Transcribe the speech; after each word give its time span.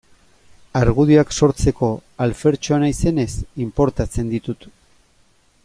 Argudioak 0.79 1.33
sortzeko 1.39 1.89
alfertxoa 2.25 2.79
naizenez, 2.85 3.29
inportatzen 3.67 4.33
ditut. 4.35 4.67